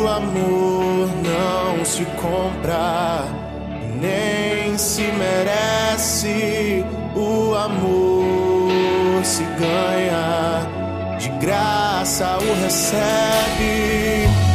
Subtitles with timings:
[0.00, 3.24] O amor não se compra,
[4.00, 6.84] nem se merece.
[7.14, 10.66] O amor se ganha,
[11.18, 14.49] de graça o recebe.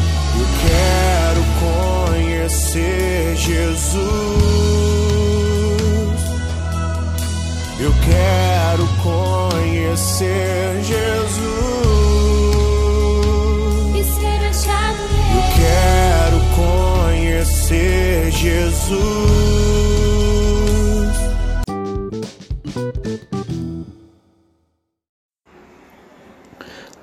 [18.45, 18.95] Jesus.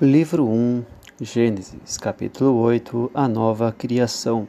[0.01, 0.85] Livro 1,
[1.19, 4.47] Gênesis, capítulo 8 A nova criação.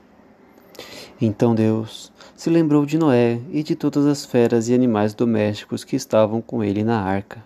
[1.20, 5.96] Então Deus se lembrou de Noé e de todas as feras e animais domésticos que
[5.96, 7.44] estavam com ele na arca.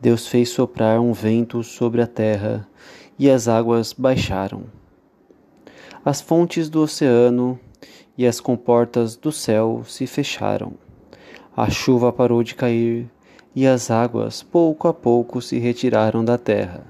[0.00, 2.68] Deus fez soprar um vento sobre a terra
[3.18, 4.62] e as águas baixaram.
[6.04, 7.58] As fontes do oceano
[8.20, 10.74] e as comportas do céu se fecharam.
[11.56, 13.08] A chuva parou de cair
[13.56, 16.84] e as águas, pouco a pouco, se retiraram da terra.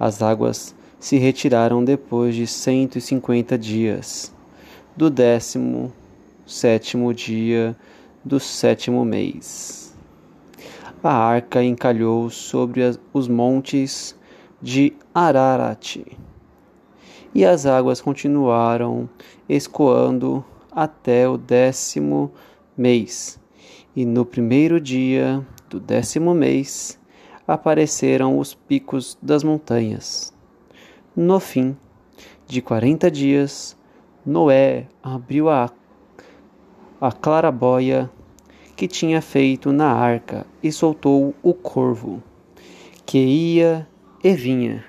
[0.00, 4.34] As águas se retiraram depois de cento e cinquenta dias,
[4.96, 5.92] do décimo
[6.46, 7.76] sétimo dia
[8.24, 9.94] do sétimo mês.
[11.04, 12.80] A arca encalhou sobre
[13.12, 14.16] os montes
[14.62, 15.98] de Ararat,
[17.34, 19.06] e as águas continuaram
[19.46, 20.42] escoando
[20.76, 22.30] até o décimo
[22.76, 23.40] mês.
[23.96, 27.00] E no primeiro dia do décimo mês
[27.48, 30.34] apareceram os picos das montanhas.
[31.16, 31.74] No fim
[32.46, 33.74] de quarenta dias,
[34.24, 35.70] Noé abriu a,
[37.00, 38.10] a clarabóia
[38.76, 42.22] que tinha feito na arca e soltou o corvo,
[43.06, 43.88] que ia
[44.22, 44.84] e vinha,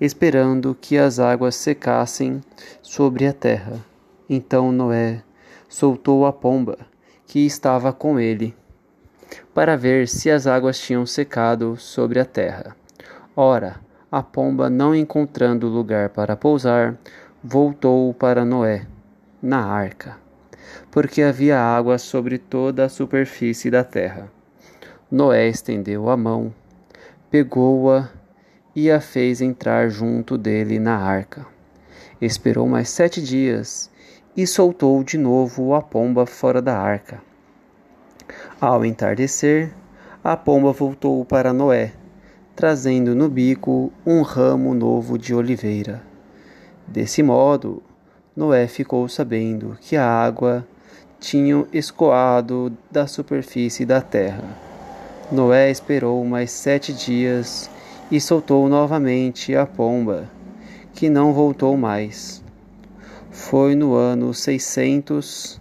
[0.00, 2.40] esperando que as águas secassem
[2.82, 3.93] sobre a terra.
[4.28, 5.22] Então Noé
[5.68, 6.78] soltou a pomba
[7.26, 8.54] que estava com ele,
[9.52, 12.76] para ver se as águas tinham secado sobre a terra.
[13.36, 13.80] Ora,
[14.10, 16.96] a pomba, não encontrando lugar para pousar,
[17.42, 18.86] voltou para Noé,
[19.42, 20.16] na arca,
[20.90, 24.30] porque havia água sobre toda a superfície da terra.
[25.10, 26.54] Noé estendeu a mão,
[27.30, 28.08] pegou-a
[28.74, 31.46] e a fez entrar junto dele na arca.
[32.20, 33.90] Esperou mais sete dias
[34.36, 37.22] e soltou de novo a pomba fora da arca.
[38.60, 39.72] Ao entardecer,
[40.22, 41.92] a pomba voltou para Noé,
[42.56, 46.02] trazendo no bico um ramo novo de oliveira.
[46.86, 47.82] Desse modo,
[48.36, 50.66] Noé ficou sabendo que a água
[51.20, 54.44] tinha escoado da superfície da terra.
[55.32, 57.70] Noé esperou mais sete dias
[58.10, 60.28] e soltou novamente a pomba,
[60.92, 62.43] que não voltou mais.
[63.36, 65.60] Foi no ano seiscentos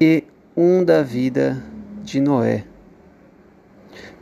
[0.00, 0.24] e
[0.56, 1.62] um da vida
[2.02, 2.64] de Noé.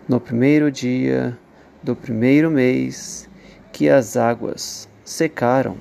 [0.09, 1.39] No primeiro dia
[1.81, 3.31] do primeiro mês
[3.73, 5.77] que as águas secaram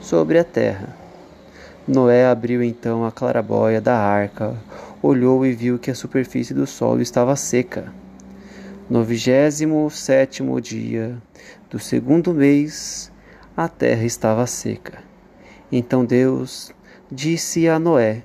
[0.00, 0.96] sobre a terra.
[1.86, 4.56] Noé abriu então a clarabóia da arca,
[5.02, 7.92] olhou e viu que a superfície do solo estava seca.
[8.88, 11.14] No vigésimo sétimo dia
[11.68, 13.12] do segundo mês,
[13.54, 15.09] a terra estava seca.
[15.72, 16.72] Então Deus
[17.10, 18.22] disse a Noé: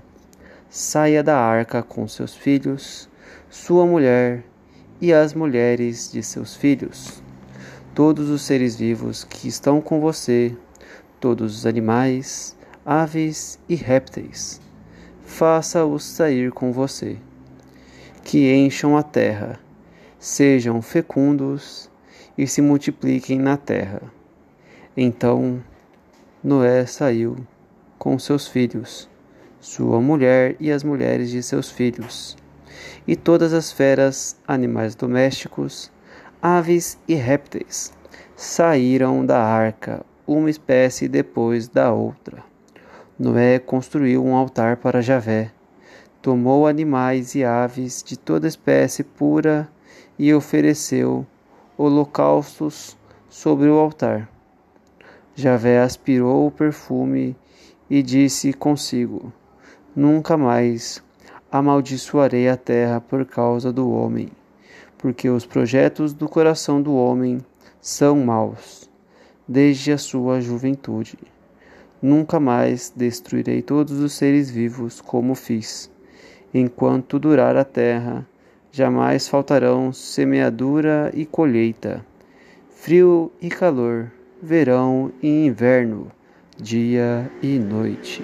[0.70, 3.08] Saia da arca com seus filhos,
[3.50, 4.44] sua mulher
[5.00, 7.22] e as mulheres de seus filhos,
[7.94, 10.56] todos os seres vivos que estão com você,
[11.20, 12.56] todos os animais,
[12.86, 14.60] aves e répteis.
[15.24, 17.18] Faça-os sair com você,
[18.24, 19.60] que encham a terra,
[20.20, 21.90] sejam fecundos
[22.38, 24.02] e se multipliquem na terra.
[24.96, 25.62] Então
[26.46, 27.38] Noé saiu
[27.98, 29.10] com seus filhos,
[29.60, 32.38] sua mulher e as mulheres de seus filhos,
[33.08, 35.92] e todas as feras, animais domésticos,
[36.40, 37.92] aves e répteis
[38.36, 42.44] saíram da arca, uma espécie depois da outra.
[43.18, 45.52] Noé construiu um altar para Javé,
[46.22, 49.68] tomou animais e aves de toda espécie pura
[50.20, 51.26] e ofereceu
[51.76, 52.96] holocaustos
[53.28, 54.35] sobre o altar.
[55.38, 57.36] Javé aspirou o perfume
[57.90, 59.34] e disse consigo:
[59.94, 61.04] Nunca mais
[61.52, 64.30] amaldiçoarei a terra por causa do homem,
[64.98, 67.40] porque os projetos do coração do homem
[67.82, 68.90] são maus,
[69.46, 71.18] desde a sua juventude.
[72.02, 75.92] Nunca mais destruirei todos os seres vivos como fiz.
[76.54, 78.26] Enquanto durar a terra,
[78.72, 82.06] jamais faltarão semeadura e colheita,
[82.70, 84.12] frio e calor,
[84.42, 86.12] verão e inverno,
[86.58, 88.24] dia e noite.